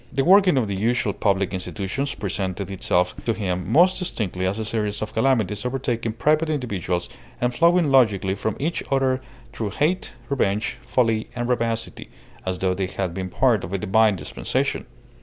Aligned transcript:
The 0.11 0.25
working 0.25 0.57
of 0.57 0.67
the 0.67 0.75
usual 0.75 1.13
public 1.13 1.53
institutions 1.53 2.15
presented 2.15 2.71
itself 2.71 3.13
to 3.23 3.33
him 3.35 3.71
most 3.71 3.99
distinctly 3.99 4.47
as 4.47 4.57
a 4.57 4.65
series 4.65 4.99
of 5.03 5.13
calamities 5.13 5.63
overtaking 5.63 6.13
private 6.13 6.49
individuals 6.49 7.07
and 7.39 7.53
flowing 7.53 7.91
logically 7.91 8.33
from 8.33 8.55
each 8.57 8.81
other 8.89 9.21
through 9.53 9.69
hate, 9.69 10.13
revenge, 10.27 10.79
folly, 10.83 11.27
and 11.35 11.47
rapacity, 11.47 12.09
as 12.47 12.57
though 12.57 12.73
they 12.73 12.87
had 12.87 13.13
been 13.13 13.29
part 13.29 13.63
of 13.63 13.73
a 13.73 13.77
divine 13.77 14.15
dispensation. 14.15 14.87